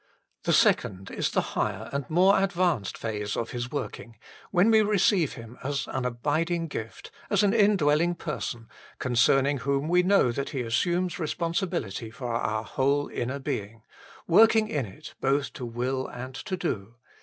[0.45, 4.17] The second is the higher and more advanced phase of His working
[4.49, 8.67] when we receive Him as an abiding gift, as an indwelling Person,
[8.97, 13.83] concerning whom we know that He assumes responsibility for our whole inner being,
[14.25, 16.95] working in it both to will and to do.